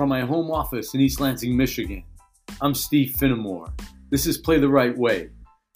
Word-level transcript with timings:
From 0.00 0.08
my 0.08 0.22
home 0.22 0.50
office 0.50 0.94
in 0.94 1.00
East 1.02 1.20
Lansing, 1.20 1.54
Michigan, 1.54 2.02
I'm 2.62 2.74
Steve 2.74 3.16
Finnemore. 3.18 3.70
This 4.08 4.24
is 4.24 4.38
Play 4.38 4.58
the 4.58 4.66
Right 4.66 4.96
Way. 4.96 5.28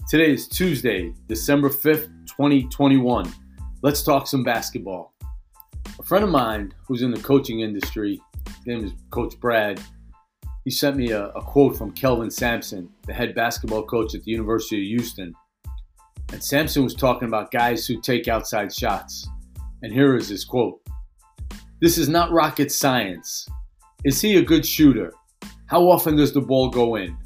Today 0.08 0.32
is 0.32 0.48
Tuesday, 0.48 1.12
December 1.26 1.68
5th, 1.68 2.06
2021. 2.28 3.30
Let's 3.82 4.02
talk 4.02 4.26
some 4.26 4.42
basketball. 4.42 5.12
A 5.98 6.02
friend 6.02 6.24
of 6.24 6.30
mine 6.30 6.72
who's 6.88 7.02
in 7.02 7.10
the 7.10 7.20
coaching 7.20 7.60
industry, 7.60 8.18
his 8.46 8.66
name 8.66 8.84
is 8.86 8.92
Coach 9.10 9.38
Brad, 9.40 9.78
he 10.64 10.70
sent 10.70 10.96
me 10.96 11.10
a, 11.10 11.26
a 11.26 11.42
quote 11.42 11.76
from 11.76 11.92
Kelvin 11.92 12.30
Sampson, 12.30 12.88
the 13.06 13.12
head 13.12 13.34
basketball 13.34 13.82
coach 13.82 14.14
at 14.14 14.24
the 14.24 14.30
University 14.30 14.78
of 14.78 15.00
Houston. 15.00 15.34
And 16.32 16.42
Sampson 16.42 16.82
was 16.82 16.94
talking 16.94 17.28
about 17.28 17.50
guys 17.50 17.86
who 17.86 18.00
take 18.00 18.26
outside 18.26 18.74
shots. 18.74 19.28
And 19.82 19.92
here 19.92 20.16
is 20.16 20.28
his 20.28 20.46
quote 20.46 20.80
This 21.82 21.98
is 21.98 22.08
not 22.08 22.32
rocket 22.32 22.72
science. 22.72 23.46
Is 24.04 24.20
he 24.20 24.36
a 24.36 24.42
good 24.42 24.66
shooter? 24.66 25.14
How 25.64 25.88
often 25.88 26.16
does 26.16 26.34
the 26.34 26.40
ball 26.42 26.68
go 26.68 26.96
in? 26.96 27.16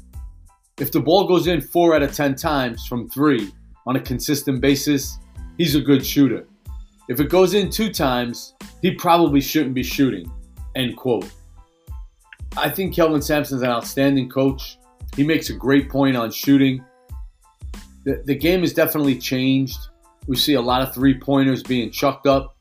If 0.79 0.93
the 0.93 1.01
ball 1.01 1.27
goes 1.27 1.47
in 1.47 1.59
four 1.59 1.93
out 1.93 2.03
of 2.03 2.13
10 2.13 2.35
times 2.35 2.85
from 2.87 3.09
three 3.09 3.51
on 3.85 3.97
a 3.97 3.99
consistent 3.99 4.61
basis, 4.61 5.19
he's 5.57 5.75
a 5.75 5.81
good 5.81 6.05
shooter. 6.05 6.47
If 7.09 7.19
it 7.19 7.27
goes 7.27 7.53
in 7.53 7.69
two 7.69 7.91
times, 7.91 8.53
he 8.81 8.95
probably 8.95 9.41
shouldn't 9.41 9.73
be 9.73 9.83
shooting. 9.83 10.31
End 10.77 10.95
quote. 10.95 11.29
I 12.55 12.69
think 12.69 12.95
Kelvin 12.95 13.21
Sampson's 13.21 13.61
an 13.61 13.69
outstanding 13.69 14.29
coach. 14.29 14.77
He 15.17 15.23
makes 15.25 15.49
a 15.49 15.53
great 15.53 15.89
point 15.89 16.15
on 16.15 16.31
shooting. 16.31 16.81
The, 18.05 18.23
the 18.23 18.35
game 18.35 18.61
has 18.61 18.71
definitely 18.71 19.17
changed. 19.17 19.77
We 20.27 20.37
see 20.37 20.53
a 20.53 20.61
lot 20.61 20.81
of 20.81 20.93
three 20.93 21.19
pointers 21.19 21.61
being 21.61 21.91
chucked 21.91 22.25
up. 22.25 22.55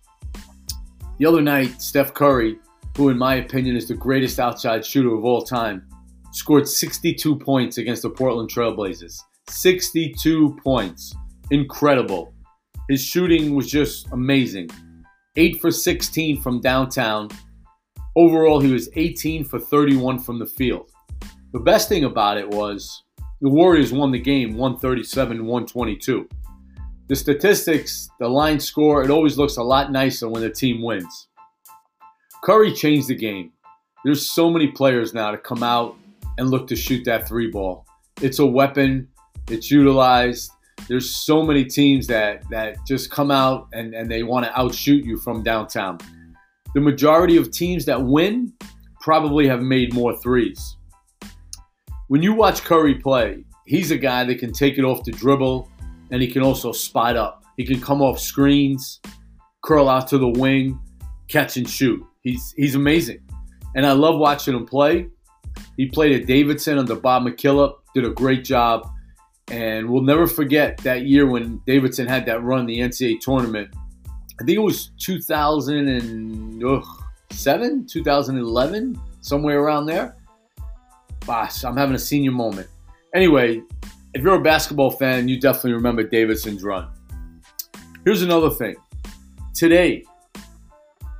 The 1.18 1.26
other 1.26 1.40
night, 1.40 1.80
Steph 1.80 2.14
Curry, 2.14 2.58
who 2.98 3.10
in 3.10 3.16
my 3.16 3.36
opinion 3.36 3.76
is 3.76 3.86
the 3.86 3.94
greatest 3.94 4.40
outside 4.40 4.84
shooter 4.84 5.14
of 5.14 5.24
all 5.24 5.40
time, 5.40 5.86
scored 6.32 6.68
62 6.68 7.36
points 7.36 7.78
against 7.78 8.02
the 8.02 8.10
Portland 8.10 8.50
Trailblazers. 8.50 9.20
62 9.48 10.58
points. 10.64 11.14
Incredible. 11.52 12.34
His 12.88 13.00
shooting 13.00 13.54
was 13.54 13.70
just 13.70 14.08
amazing. 14.10 14.68
8 15.36 15.60
for 15.60 15.70
16 15.70 16.42
from 16.42 16.60
downtown. 16.60 17.28
Overall, 18.16 18.58
he 18.58 18.72
was 18.72 18.88
18 18.96 19.44
for 19.44 19.60
31 19.60 20.18
from 20.18 20.40
the 20.40 20.46
field. 20.46 20.90
The 21.52 21.60
best 21.60 21.88
thing 21.88 22.02
about 22.02 22.36
it 22.36 22.48
was 22.48 23.04
the 23.40 23.48
Warriors 23.48 23.92
won 23.92 24.10
the 24.10 24.18
game 24.18 24.56
137 24.56 25.46
122. 25.46 26.28
The 27.06 27.14
statistics, 27.14 28.10
the 28.18 28.26
line 28.26 28.58
score, 28.58 29.04
it 29.04 29.10
always 29.10 29.38
looks 29.38 29.56
a 29.56 29.62
lot 29.62 29.92
nicer 29.92 30.28
when 30.28 30.42
the 30.42 30.50
team 30.50 30.82
wins. 30.82 31.27
Curry 32.42 32.72
changed 32.72 33.08
the 33.08 33.14
game. 33.14 33.52
There's 34.04 34.28
so 34.28 34.48
many 34.48 34.68
players 34.68 35.12
now 35.12 35.30
to 35.32 35.38
come 35.38 35.62
out 35.62 35.96
and 36.38 36.50
look 36.50 36.68
to 36.68 36.76
shoot 36.76 37.04
that 37.04 37.26
three 37.26 37.50
ball. 37.50 37.84
It's 38.22 38.38
a 38.38 38.46
weapon, 38.46 39.08
it's 39.48 39.70
utilized. 39.70 40.50
There's 40.86 41.10
so 41.10 41.42
many 41.42 41.64
teams 41.64 42.06
that, 42.06 42.48
that 42.50 42.76
just 42.86 43.10
come 43.10 43.30
out 43.32 43.68
and, 43.72 43.92
and 43.94 44.08
they 44.08 44.22
want 44.22 44.46
to 44.46 44.58
outshoot 44.58 45.04
you 45.04 45.18
from 45.18 45.42
downtown. 45.42 45.98
The 46.74 46.80
majority 46.80 47.36
of 47.36 47.50
teams 47.50 47.84
that 47.86 48.00
win 48.00 48.52
probably 49.00 49.48
have 49.48 49.60
made 49.60 49.92
more 49.92 50.16
threes. 50.18 50.76
When 52.06 52.22
you 52.22 52.32
watch 52.32 52.62
Curry 52.62 52.94
play, 52.94 53.44
he's 53.66 53.90
a 53.90 53.98
guy 53.98 54.24
that 54.24 54.38
can 54.38 54.52
take 54.52 54.78
it 54.78 54.84
off 54.84 55.04
the 55.04 55.12
dribble 55.12 55.68
and 56.10 56.22
he 56.22 56.28
can 56.28 56.42
also 56.42 56.70
spot 56.72 57.16
up. 57.16 57.42
He 57.56 57.64
can 57.64 57.80
come 57.80 58.00
off 58.00 58.20
screens, 58.20 59.00
curl 59.62 59.88
out 59.88 60.06
to 60.08 60.18
the 60.18 60.28
wing, 60.28 60.78
catch 61.26 61.56
and 61.56 61.68
shoot. 61.68 62.02
He's 62.28 62.52
he's 62.56 62.74
amazing. 62.74 63.20
And 63.74 63.86
I 63.86 63.92
love 63.92 64.18
watching 64.18 64.54
him 64.54 64.66
play. 64.66 65.06
He 65.78 65.86
played 65.86 66.20
at 66.20 66.26
Davidson 66.26 66.76
under 66.78 66.94
Bob 66.94 67.22
McKillop, 67.22 67.76
did 67.94 68.04
a 68.04 68.10
great 68.10 68.44
job. 68.44 68.86
And 69.50 69.88
we'll 69.88 70.02
never 70.02 70.26
forget 70.26 70.76
that 70.78 71.06
year 71.06 71.26
when 71.26 71.62
Davidson 71.66 72.06
had 72.06 72.26
that 72.26 72.42
run 72.42 72.66
the 72.66 72.80
NCAA 72.80 73.20
tournament. 73.20 73.74
I 74.38 74.44
think 74.44 74.58
it 74.58 74.62
was 74.62 74.90
2007, 74.98 77.86
2011, 77.86 79.00
somewhere 79.22 79.60
around 79.60 79.86
there. 79.86 80.14
Gosh, 81.26 81.64
I'm 81.64 81.78
having 81.78 81.94
a 81.94 81.98
senior 81.98 82.32
moment. 82.32 82.68
Anyway, 83.14 83.62
if 84.12 84.22
you're 84.22 84.34
a 84.34 84.42
basketball 84.42 84.90
fan, 84.90 85.28
you 85.28 85.40
definitely 85.40 85.72
remember 85.72 86.02
Davidson's 86.02 86.62
run. 86.62 86.90
Here's 88.04 88.20
another 88.20 88.50
thing. 88.50 88.76
Today, 89.54 90.04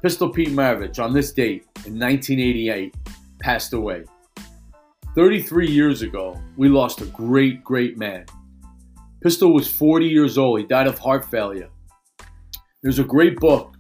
Pistol 0.01 0.29
Pete 0.29 0.51
Maravich, 0.51 1.03
on 1.03 1.13
this 1.13 1.33
date 1.33 1.65
in 1.85 1.99
1988, 1.99 2.95
passed 3.41 3.73
away. 3.73 4.05
33 5.17 5.69
years 5.69 6.03
ago, 6.03 6.41
we 6.57 6.69
lost 6.69 7.01
a 7.01 7.07
great, 7.07 7.65
great 7.65 7.99
man. 7.99 8.25
Pistol 9.21 9.53
was 9.53 9.69
40 9.69 10.07
years 10.07 10.39
old. 10.39 10.61
He 10.61 10.67
died 10.67 10.87
of 10.87 11.01
heart 11.01 11.29
failure. 11.29 11.69
There's 12.81 13.01
a 13.01 13.05
great 13.05 13.41
book 13.41 13.75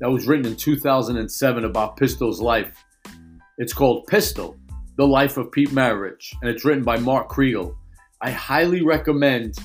that 0.00 0.10
was 0.10 0.26
written 0.26 0.46
in 0.46 0.56
2007 0.56 1.64
about 1.64 1.96
Pistol's 1.96 2.40
life. 2.40 2.84
It's 3.58 3.72
called 3.72 4.08
Pistol, 4.08 4.56
The 4.96 5.06
Life 5.06 5.36
of 5.36 5.52
Pete 5.52 5.70
Maravich, 5.70 6.34
and 6.40 6.50
it's 6.50 6.64
written 6.64 6.82
by 6.82 6.98
Mark 6.98 7.30
Kriegel. 7.30 7.76
I 8.20 8.32
highly 8.32 8.82
recommend 8.82 9.56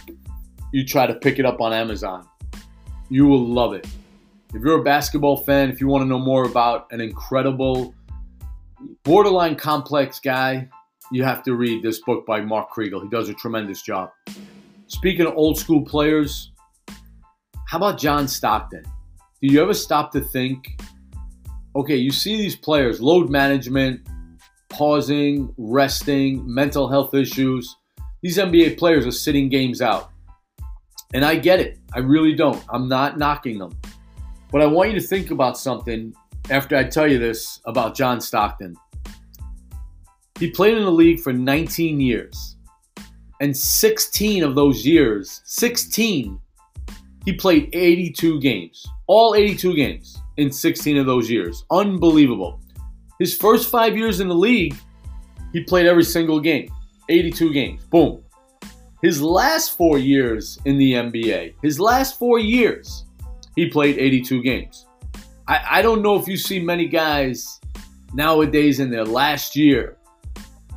you 0.72 0.86
try 0.86 1.08
to 1.08 1.16
pick 1.16 1.40
it 1.40 1.46
up 1.48 1.60
on 1.60 1.74
Amazon. 1.74 2.28
You 3.10 3.26
will 3.26 3.44
love 3.44 3.74
it. 3.74 3.88
If 4.54 4.62
you're 4.64 4.80
a 4.80 4.84
basketball 4.84 5.38
fan, 5.38 5.70
if 5.70 5.82
you 5.82 5.88
want 5.88 6.04
to 6.04 6.08
know 6.08 6.20
more 6.20 6.46
about 6.46 6.88
an 6.92 7.02
incredible, 7.02 7.94
borderline 9.04 9.56
complex 9.56 10.20
guy, 10.20 10.70
you 11.12 11.24
have 11.24 11.44
to 11.44 11.56
read 11.56 11.84
this 11.84 12.00
book 12.00 12.26
by 12.26 12.42
Mark 12.42 12.70
Kriegel. 12.72 13.04
He 13.04 13.10
does 13.10 13.28
a 13.30 13.34
tremendous 13.34 13.82
job. 13.82 14.12
Speaking 14.88 15.26
of 15.26 15.36
old 15.36 15.58
school 15.58 15.84
players, 15.84 16.52
how 17.68 17.78
about 17.78 17.98
John 17.98 18.28
Stockton? 18.28 18.84
Do 19.42 19.48
you 19.48 19.62
ever 19.62 19.74
stop 19.74 20.12
to 20.14 20.22
think, 20.22 20.82
okay, 21.76 21.98
you 21.98 22.12
see 22.12 22.38
these 22.38 22.56
players, 22.56 23.02
load 23.02 23.30
management, 23.30 24.08
pausing, 24.70 25.54
resting, 25.58 26.42
mental 26.46 26.88
health 26.88 27.14
issues. 27.14 27.76
These 28.22 28.38
NBA 28.38 28.78
players 28.78 29.06
are 29.06 29.12
sitting 29.12 29.50
games 29.50 29.82
out. 29.82 30.12
And 31.14 31.24
I 31.24 31.36
get 31.36 31.60
it. 31.60 31.80
I 31.94 32.00
really 32.00 32.34
don't. 32.34 32.64
I'm 32.70 32.88
not 32.88 33.18
knocking 33.18 33.60
them. 33.60 33.78
But 34.52 34.62
I 34.62 34.66
want 34.66 34.92
you 34.92 35.00
to 35.00 35.06
think 35.06 35.32
about 35.32 35.58
something 35.58 36.14
after 36.50 36.76
I 36.76 36.84
tell 36.84 37.08
you 37.08 37.20
this 37.20 37.62
about 37.66 37.96
John 37.96 38.22
Stockton. 38.22 38.76
He 40.40 40.52
played 40.52 40.78
in 40.78 40.86
the 40.86 40.92
league 40.92 41.20
for 41.20 41.34
19 41.34 42.00
years. 42.00 42.56
And 43.42 43.56
16 43.56 44.44
of 44.44 44.56
those 44.56 44.86
years, 44.86 45.42
16, 45.46 46.40
he 47.26 47.34
played 47.34 47.70
82 47.74 48.40
games. 48.40 48.86
All 49.08 49.36
82 49.36 49.76
games 49.76 50.18
in 50.38 50.52
16 50.52 50.98
of 50.98 51.06
those 51.06 51.30
years. 51.30 51.66
Unbelievable. 51.72 52.60
His 53.20 53.36
first 53.36 53.70
five 53.70 53.98
years 53.98 54.20
in 54.20 54.28
the 54.28 54.36
league, 54.36 54.76
he 55.54 55.64
played 55.64 55.88
every 55.88 56.04
single 56.04 56.40
game. 56.40 56.70
82 57.10 57.54
games. 57.54 57.84
Boom. 57.86 58.24
His 59.02 59.22
last 59.22 59.78
four 59.78 60.00
years 60.00 60.60
in 60.66 60.78
the 60.78 60.94
NBA, 60.94 61.56
his 61.62 61.80
last 61.80 62.18
four 62.18 62.40
years, 62.40 63.06
he 63.58 63.68
played 63.68 63.98
82 63.98 64.42
games. 64.44 64.86
I, 65.48 65.80
I 65.80 65.82
don't 65.82 66.02
know 66.02 66.16
if 66.16 66.28
you 66.28 66.38
see 66.38 66.60
many 66.60 66.88
guys 66.88 67.60
nowadays 68.14 68.80
in 68.80 68.90
their 68.90 69.04
last 69.04 69.56
year 69.56 69.98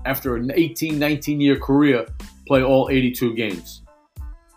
after 0.06 0.34
an 0.34 0.50
18, 0.52 0.98
19 0.98 1.40
year 1.40 1.56
career, 1.56 2.06
play 2.46 2.62
all 2.62 2.88
82 2.90 3.34
games. 3.34 3.82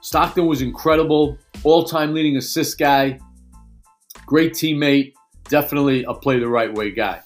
Stockton 0.01 0.47
was 0.47 0.61
incredible, 0.61 1.37
all 1.63 1.83
time 1.83 2.13
leading 2.13 2.37
assist 2.37 2.79
guy, 2.79 3.19
great 4.25 4.53
teammate, 4.53 5.13
definitely 5.49 6.05
a 6.05 6.13
play 6.13 6.39
the 6.39 6.47
right 6.47 6.73
way 6.73 6.91
guy. 6.91 7.21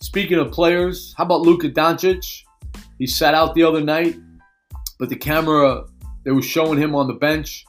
Speaking 0.00 0.38
of 0.38 0.52
players, 0.52 1.12
how 1.16 1.24
about 1.24 1.40
Luka 1.40 1.68
Doncic? 1.68 2.42
He 2.98 3.06
sat 3.06 3.34
out 3.34 3.54
the 3.54 3.64
other 3.64 3.80
night, 3.80 4.16
but 4.98 5.08
the 5.08 5.16
camera, 5.16 5.84
they 6.24 6.30
were 6.30 6.40
showing 6.42 6.78
him 6.78 6.94
on 6.94 7.08
the 7.08 7.14
bench. 7.14 7.64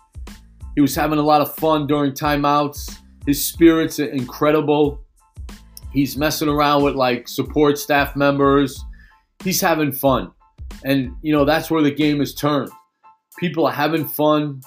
He 0.76 0.82
was 0.82 0.96
having 0.96 1.20
a 1.20 1.24
lot 1.24 1.42
of 1.42 1.56
fun 1.56 1.88
during 1.88 2.12
timeouts. 2.12 2.98
His 3.26 3.46
spirits 3.46 4.00
are 4.00 4.06
incredible. 4.06 5.02
He's 5.92 6.18
messing 6.18 6.48
around 6.48 6.84
with 6.84 6.96
like 6.96 7.28
support 7.28 7.78
staff 7.78 8.16
members 8.16 8.84
he's 9.44 9.62
having 9.62 9.92
fun. 9.92 10.32
And, 10.84 11.16
you 11.22 11.34
know, 11.34 11.46
that's 11.46 11.70
where 11.70 11.82
the 11.82 11.92
game 11.92 12.22
is 12.22 12.34
turned. 12.34 12.72
People 13.38 13.66
are 13.66 13.74
having 13.74 14.08
fun, 14.08 14.62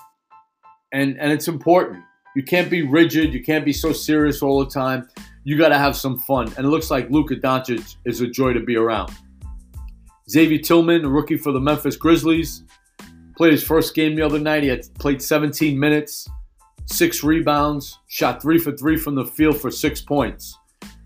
and, 0.92 1.18
and 1.18 1.32
it's 1.32 1.48
important. 1.48 2.02
You 2.36 2.42
can't 2.42 2.70
be 2.70 2.82
rigid. 2.82 3.32
You 3.32 3.42
can't 3.42 3.64
be 3.64 3.72
so 3.72 3.92
serious 3.92 4.42
all 4.42 4.64
the 4.64 4.70
time. 4.70 5.08
You 5.44 5.56
got 5.56 5.68
to 5.68 5.78
have 5.78 5.96
some 5.96 6.18
fun. 6.20 6.52
And 6.56 6.66
it 6.66 6.70
looks 6.70 6.90
like 6.90 7.10
Luka 7.10 7.36
Doncic 7.36 7.96
is 8.04 8.20
a 8.20 8.26
joy 8.26 8.52
to 8.52 8.60
be 8.60 8.76
around. 8.76 9.12
Xavier 10.28 10.58
Tillman, 10.58 11.04
a 11.04 11.08
rookie 11.08 11.36
for 11.36 11.52
the 11.52 11.60
Memphis 11.60 11.96
Grizzlies, 11.96 12.63
played 13.36 13.52
his 13.52 13.64
first 13.64 13.94
game 13.94 14.14
the 14.14 14.22
other 14.22 14.38
night. 14.38 14.62
He 14.62 14.68
had 14.68 14.86
played 14.98 15.20
17 15.22 15.78
minutes, 15.78 16.28
six 16.86 17.22
rebounds, 17.22 17.98
shot 18.08 18.40
three 18.42 18.58
for 18.58 18.72
three 18.72 18.96
from 18.96 19.14
the 19.14 19.24
field 19.24 19.60
for 19.60 19.70
six 19.70 20.00
points. 20.00 20.58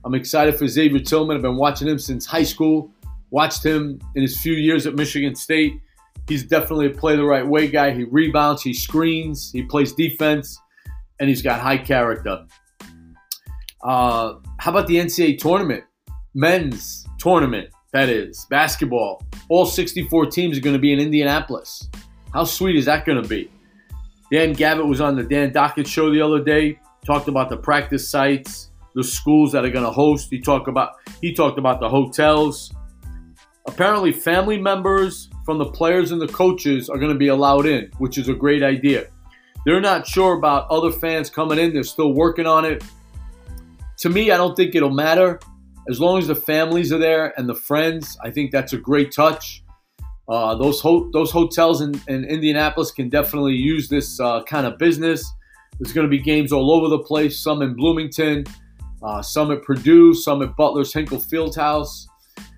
I'm 0.05 0.15
excited 0.15 0.57
for 0.57 0.67
Xavier 0.67 1.01
Tillman. 1.01 1.37
I've 1.37 1.43
been 1.43 1.57
watching 1.57 1.89
him 1.89 1.99
since 1.99 2.25
high 2.25 2.45
school. 2.45 2.91
Watched 3.31 3.65
him 3.65 4.01
in 4.15 4.23
his 4.23 4.41
few 4.41 4.55
years 4.55 4.87
at 4.87 4.95
Michigan 4.95 5.35
State. 5.35 5.81
He's 6.29 6.45
definitely 6.45 6.87
a 6.87 6.91
play 6.91 7.17
the 7.17 7.25
right 7.25 7.47
way 7.47 7.69
guy. 7.69 7.91
He 7.91 8.05
rebounds, 8.05 8.63
he 8.63 8.73
screens, 8.73 9.51
he 9.53 9.63
plays 9.63 9.93
defense, 9.93 10.59
and 11.21 11.29
he's 11.29 11.43
got 11.43 11.61
high 11.61 11.79
character. 11.79 12.47
Uh, 13.83 14.35
how 14.59 14.71
about 14.71 14.87
the 14.87 14.97
NCAA 14.97 15.39
tournament? 15.39 15.85
Men's 16.35 17.07
tournament, 17.19 17.71
that 17.93 18.09
is, 18.09 18.47
basketball. 18.51 19.23
All 19.49 19.67
64 19.67 20.27
teams 20.27 20.59
are 20.59 20.61
going 20.61 20.77
to 20.77 20.81
be 20.81 20.93
in 20.93 21.01
Indianapolis. 21.01 21.89
How 22.33 22.45
sweet 22.45 22.77
is 22.77 22.85
that 22.85 23.05
going 23.05 23.23
to 23.23 23.29
be? 23.29 23.51
Dan 24.31 24.53
Gavitt 24.53 24.87
was 24.87 25.01
on 25.01 25.17
the 25.17 25.23
Dan 25.23 25.51
Dakich 25.51 25.87
show 25.87 26.11
the 26.11 26.21
other 26.21 26.43
day, 26.43 26.79
talked 27.05 27.29
about 27.29 27.49
the 27.49 27.57
practice 27.57 28.09
sites, 28.09 28.71
the 28.95 29.03
schools 29.03 29.53
that 29.53 29.65
are 29.65 29.71
going 29.71 29.85
to 29.85 29.91
host. 29.91 30.29
He 30.31 30.41
talked 30.41 30.69
about 30.69 30.97
he 31.21 31.33
talked 31.33 31.59
about 31.59 31.81
the 31.81 31.89
hotels. 31.89 32.73
Apparently, 33.67 34.13
family 34.13 34.61
members 34.61 35.31
from 35.45 35.59
the 35.59 35.71
players 35.71 36.11
and 36.13 36.21
the 36.21 36.29
coaches 36.29 36.89
are 36.89 36.99
going 36.99 37.13
to 37.13 37.19
be 37.19 37.29
allowed 37.29 37.67
in, 37.67 37.91
which 37.99 38.19
is 38.19 38.29
a 38.29 38.35
great 38.35 38.63
idea. 38.63 39.07
They're 39.65 39.81
not 39.81 40.07
sure 40.07 40.35
about 40.35 40.69
other 40.71 40.91
fans 40.91 41.31
coming 41.31 41.59
in. 41.59 41.73
They're 41.73 41.83
still 41.83 42.13
working 42.13 42.47
on 42.47 42.65
it. 42.65 42.83
To 43.99 44.09
me, 44.09 44.31
I 44.31 44.37
don't 44.37 44.57
think 44.57 44.75
it'll 44.75 44.91
matter 44.91 45.41
as 45.89 46.01
long 46.01 46.19
as 46.19 46.27
the 46.27 46.35
families 46.35 46.93
are 46.93 46.99
there 46.99 47.39
and 47.39 47.49
the 47.49 47.55
friends. 47.55 48.17
I 48.23 48.31
think 48.31 48.51
that's 48.51 48.73
a 48.73 48.79
great 48.79 49.13
touch. 49.13 49.63
Uh, 50.29 50.55
those 50.57 50.81
ho- 50.81 51.09
those 51.13 51.31
hotels 51.31 51.81
in, 51.81 51.99
in, 52.07 52.25
Indianapolis 52.25 52.91
can 52.91 53.09
definitely 53.09 53.55
use 53.55 53.89
this 53.89 54.21
uh, 54.21 54.43
kind 54.43 54.67
of 54.67 54.77
business. 54.79 55.33
There's 55.79 55.93
going 55.93 56.07
to 56.07 56.11
be 56.11 56.19
games 56.19 56.53
all 56.53 56.71
over 56.71 56.89
the 56.89 56.99
place. 56.99 57.41
Some 57.41 57.63
in 57.63 57.75
Bloomington, 57.75 58.45
uh, 59.03 59.23
some 59.23 59.51
at 59.53 59.63
Purdue, 59.63 60.13
some 60.13 60.43
at 60.43 60.55
Butler's 60.57 60.93
Hinkle 60.93 61.19
Fieldhouse. 61.19 62.07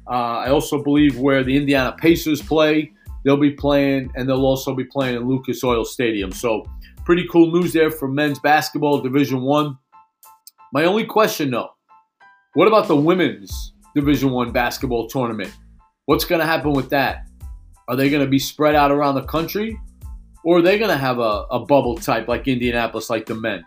Uh, 0.09 0.39
I 0.39 0.51
also 0.51 0.83
believe 0.83 1.19
where 1.19 1.45
the 1.45 1.57
Indiana 1.57 1.95
Pacers 1.97 2.43
play, 2.43 2.93
they'll 3.25 3.37
be 3.37 3.53
playing, 3.53 4.11
and 4.17 4.29
they'll 4.29 4.45
also 4.45 4.75
be 4.75 4.85
playing 4.85 5.17
in 5.17 5.29
Lucas 5.29 5.63
Oil 5.63 5.85
Stadium. 5.85 6.33
So, 6.33 6.65
pretty 7.05 7.27
cool 7.31 7.53
news 7.53 7.73
there 7.73 7.91
for 7.91 8.09
men's 8.09 8.41
basketball, 8.41 9.01
Division 9.01 9.43
One. 9.43 9.79
My 10.73 10.85
only 10.85 11.05
question, 11.05 11.53
though, 11.53 11.71
what 12.55 12.67
about 12.67 12.89
the 12.89 12.97
women's 12.97 13.75
Division 13.95 14.31
One 14.31 14.51
basketball 14.51 15.07
tournament? 15.07 15.53
What's 16.07 16.25
going 16.25 16.41
to 16.41 16.47
happen 16.47 16.73
with 16.73 16.91
that? 16.91 17.27
Are 17.88 17.97
they 17.97 18.11
going 18.11 18.25
to 18.25 18.31
be 18.31 18.38
spread 18.38 18.75
out 18.75 18.91
around 18.91 19.17
the 19.17 19.25
country? 19.25 19.79
Or 20.44 20.59
are 20.59 20.62
they 20.62 20.79
going 20.79 20.91
to 20.91 20.97
have 20.97 21.19
a, 21.19 21.47
a 21.50 21.61
bubble 21.61 21.97
type 21.97 22.29
like 22.29 22.49
Indianapolis, 22.49 23.11
like 23.11 23.27
the 23.27 23.35
men? 23.35 23.65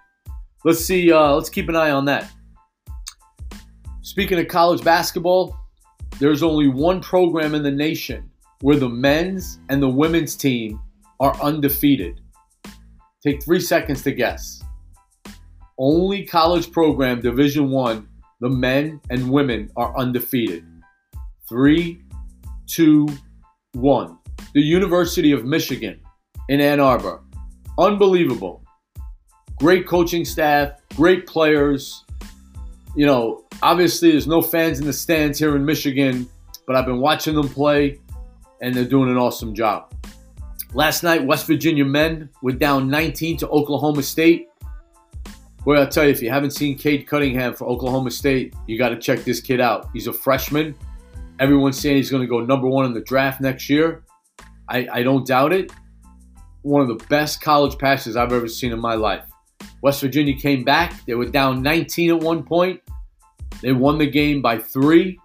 Let's 0.65 0.83
see. 0.83 1.11
Uh, 1.11 1.33
let's 1.35 1.49
keep 1.49 1.69
an 1.69 1.75
eye 1.75 1.91
on 1.91 2.05
that. 2.05 2.31
Speaking 4.01 4.39
of 4.39 4.47
college 4.47 4.83
basketball, 4.83 5.55
there's 6.19 6.43
only 6.43 6.67
one 6.67 7.01
program 7.01 7.55
in 7.55 7.63
the 7.63 7.71
nation 7.71 8.29
where 8.61 8.77
the 8.77 8.89
men's 8.89 9.59
and 9.69 9.81
the 9.81 9.89
women's 9.89 10.35
team 10.35 10.79
are 11.19 11.35
undefeated. 11.41 12.21
Take 13.21 13.43
three 13.43 13.59
seconds 13.59 14.03
to 14.03 14.11
guess. 14.11 14.61
Only 15.77 16.25
college 16.25 16.71
program, 16.71 17.21
Division 17.21 17.69
One, 17.71 18.07
the 18.41 18.49
men 18.49 19.01
and 19.09 19.31
women 19.31 19.69
are 19.75 19.97
undefeated. 19.97 20.65
Three, 21.47 22.01
two, 22.67 23.07
one, 23.73 24.17
the 24.53 24.61
University 24.61 25.31
of 25.31 25.45
Michigan 25.45 25.99
in 26.49 26.61
Ann 26.61 26.79
Arbor. 26.79 27.21
Unbelievable. 27.79 28.63
Great 29.59 29.87
coaching 29.87 30.25
staff, 30.25 30.73
great 30.95 31.25
players. 31.25 32.03
You 32.95 33.05
know, 33.05 33.45
obviously 33.63 34.11
there's 34.11 34.27
no 34.27 34.41
fans 34.41 34.79
in 34.79 34.85
the 34.85 34.93
stands 34.93 35.39
here 35.39 35.55
in 35.55 35.65
Michigan, 35.65 36.29
but 36.67 36.75
I've 36.75 36.85
been 36.85 36.99
watching 36.99 37.33
them 37.33 37.49
play 37.49 37.99
and 38.61 38.75
they're 38.75 38.85
doing 38.85 39.09
an 39.09 39.17
awesome 39.17 39.55
job. 39.55 39.93
Last 40.75 41.03
night, 41.03 41.23
West 41.25 41.47
Virginia 41.47 41.85
men 41.85 42.29
were 42.41 42.51
down 42.51 42.89
19 42.89 43.37
to 43.37 43.49
Oklahoma 43.49 44.03
State. 44.03 44.49
Boy, 45.63 45.77
I'll 45.77 45.87
tell 45.87 46.03
you, 46.03 46.09
if 46.09 46.21
you 46.21 46.29
haven't 46.29 46.51
seen 46.51 46.77
Cade 46.77 47.07
Cunningham 47.07 47.53
for 47.53 47.67
Oklahoma 47.67 48.11
State, 48.11 48.53
you 48.67 48.77
got 48.77 48.89
to 48.89 48.97
check 48.97 49.23
this 49.23 49.39
kid 49.39 49.61
out. 49.61 49.89
He's 49.93 50.07
a 50.07 50.13
freshman. 50.13 50.75
Everyone's 51.39 51.79
saying 51.79 51.97
he's 51.97 52.09
going 52.09 52.21
to 52.21 52.27
go 52.27 52.41
number 52.41 52.67
one 52.67 52.85
in 52.85 52.93
the 52.93 53.01
draft 53.01 53.41
next 53.41 53.69
year. 53.69 54.03
I, 54.69 54.87
I 54.91 55.03
don't 55.03 55.25
doubt 55.25 55.53
it. 55.53 55.71
One 56.61 56.81
of 56.81 56.87
the 56.87 57.03
best 57.05 57.41
college 57.41 57.77
passes 57.77 58.15
I've 58.15 58.31
ever 58.31 58.47
seen 58.47 58.71
in 58.71 58.79
my 58.79 58.95
life. 58.95 59.25
West 59.81 60.01
Virginia 60.01 60.35
came 60.35 60.63
back. 60.63 61.05
They 61.05 61.15
were 61.15 61.25
down 61.25 61.61
19 61.61 62.11
at 62.11 62.19
one 62.19 62.43
point. 62.43 62.81
They 63.61 63.73
won 63.73 63.97
the 63.97 64.09
game 64.09 64.41
by 64.41 64.57
three. 64.57 65.19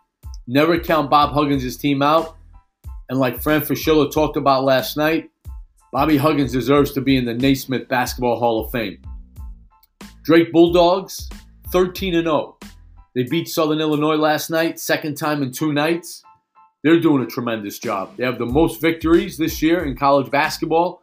Never 0.47 0.79
count 0.79 1.11
Bob 1.11 1.33
Huggins' 1.33 1.77
team 1.77 2.03
out. 2.03 2.37
And 3.09 3.19
like 3.19 3.41
Fran 3.43 3.61
Fraschilla 3.61 4.13
talked 4.13 4.37
about 4.37 4.65
last 4.65 4.97
night, 4.97 5.31
Bobby 5.93 6.17
Huggins 6.17 6.53
deserves 6.53 6.93
to 6.93 7.01
be 7.01 7.17
in 7.17 7.25
the 7.25 7.35
Naismith 7.35 7.89
Basketball 7.89 8.39
Hall 8.39 8.65
of 8.65 8.71
Fame. 8.71 9.01
Drake 10.23 10.53
Bulldogs, 10.53 11.29
13 11.73 12.13
0. 12.13 12.59
They 13.15 13.23
beat 13.23 13.49
Southern 13.49 13.81
Illinois 13.81 14.17
last 14.17 14.51
night, 14.51 14.79
second 14.79 15.17
time 15.17 15.43
in 15.43 15.51
two 15.51 15.73
nights. 15.73 16.23
They're 16.85 17.01
doing 17.01 17.23
a 17.23 17.27
tremendous 17.27 17.79
job. 17.79 18.17
They 18.17 18.25
have 18.25 18.39
the 18.39 18.47
most 18.47 18.81
victories 18.81 19.37
this 19.37 19.63
year 19.63 19.85
in 19.85 19.97
college 19.97 20.31
basketball. 20.31 21.03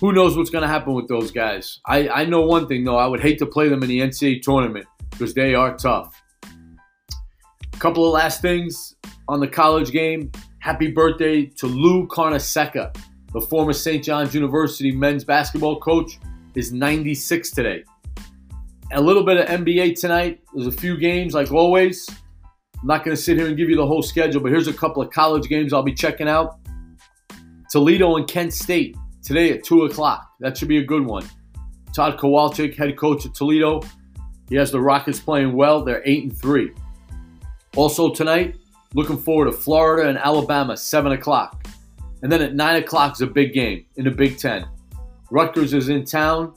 Who 0.00 0.12
knows 0.12 0.36
what's 0.36 0.50
going 0.50 0.62
to 0.62 0.68
happen 0.68 0.92
with 0.92 1.08
those 1.08 1.30
guys? 1.30 1.80
I, 1.86 2.08
I 2.08 2.24
know 2.26 2.42
one 2.42 2.68
thing, 2.68 2.84
though. 2.84 2.98
I 2.98 3.06
would 3.06 3.20
hate 3.20 3.38
to 3.38 3.46
play 3.46 3.68
them 3.68 3.82
in 3.82 3.88
the 3.88 4.00
NCAA 4.00 4.42
tournament 4.42 4.86
because 5.10 5.34
they 5.34 5.54
are 5.54 5.76
tough. 5.76 6.20
A 6.44 7.76
couple 7.78 8.06
of 8.06 8.12
last 8.12 8.42
things 8.42 8.94
on 9.26 9.40
the 9.40 9.48
college 9.48 9.90
game. 9.92 10.30
Happy 10.58 10.90
birthday 10.90 11.46
to 11.46 11.66
Lou 11.66 12.06
Carnesecca, 12.06 12.96
the 13.32 13.40
former 13.40 13.72
St. 13.72 14.04
John's 14.04 14.34
University 14.34 14.92
men's 14.92 15.24
basketball 15.24 15.80
coach, 15.80 16.18
is 16.54 16.72
96 16.72 17.50
today 17.50 17.84
a 18.94 19.00
little 19.00 19.24
bit 19.24 19.36
of 19.38 19.46
NBA 19.46 19.98
tonight. 20.00 20.40
There's 20.54 20.66
a 20.66 20.72
few 20.72 20.96
games, 20.96 21.34
like 21.34 21.50
always. 21.52 22.08
I'm 22.80 22.86
not 22.86 23.04
going 23.04 23.16
to 23.16 23.22
sit 23.22 23.36
here 23.36 23.46
and 23.46 23.56
give 23.56 23.68
you 23.68 23.76
the 23.76 23.86
whole 23.86 24.02
schedule, 24.02 24.40
but 24.40 24.52
here's 24.52 24.68
a 24.68 24.72
couple 24.72 25.02
of 25.02 25.10
college 25.10 25.48
games 25.48 25.72
I'll 25.72 25.82
be 25.82 25.94
checking 25.94 26.28
out. 26.28 26.58
Toledo 27.70 28.16
and 28.16 28.28
Kent 28.28 28.52
State 28.52 28.96
today 29.22 29.52
at 29.52 29.64
2 29.64 29.86
o'clock. 29.86 30.30
That 30.40 30.56
should 30.56 30.68
be 30.68 30.78
a 30.78 30.84
good 30.84 31.04
one. 31.04 31.26
Tod 31.94 32.18
Kowalczyk, 32.18 32.76
head 32.76 32.96
coach 32.96 33.24
of 33.24 33.32
Toledo. 33.32 33.80
He 34.48 34.56
has 34.56 34.70
the 34.70 34.80
Rockets 34.80 35.18
playing 35.18 35.54
well. 35.54 35.82
They're 35.82 36.02
8 36.04 36.22
and 36.24 36.36
3. 36.36 36.70
Also 37.74 38.12
tonight, 38.12 38.56
looking 38.94 39.16
forward 39.18 39.46
to 39.46 39.52
Florida 39.52 40.08
and 40.08 40.18
Alabama, 40.18 40.76
7 40.76 41.12
o'clock. 41.12 41.66
And 42.22 42.30
then 42.30 42.42
at 42.42 42.54
9 42.54 42.82
o'clock 42.82 43.14
is 43.14 43.22
a 43.22 43.26
big 43.26 43.52
game 43.52 43.86
in 43.96 44.04
the 44.04 44.10
Big 44.10 44.38
Ten. 44.38 44.66
Rutgers 45.30 45.74
is 45.74 45.88
in 45.88 46.04
town 46.04 46.54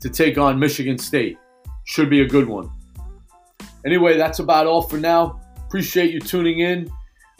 to 0.00 0.08
take 0.08 0.38
on 0.38 0.58
Michigan 0.58 0.96
State. 0.96 1.38
Should 1.86 2.10
be 2.10 2.20
a 2.20 2.26
good 2.26 2.46
one. 2.46 2.70
Anyway, 3.84 4.16
that's 4.16 4.40
about 4.40 4.66
all 4.66 4.82
for 4.82 4.98
now. 4.98 5.40
Appreciate 5.66 6.10
you 6.12 6.20
tuning 6.20 6.58
in. 6.58 6.90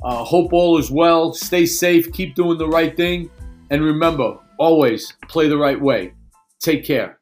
Uh, 0.03 0.23
hope 0.23 0.53
all 0.53 0.79
is 0.79 0.91
well. 0.91 1.33
Stay 1.33 1.67
safe. 1.67 2.13
Keep 2.13 2.35
doing 2.37 2.57
the 2.57 2.69
right 2.69 2.97
thing. 2.97 3.29
And 3.71 3.83
remember, 3.83 4.39
always 4.59 5.13
play 5.29 5.49
the 5.49 5.59
right 5.59 5.81
way. 5.81 6.15
Take 6.61 6.85
care. 6.85 7.19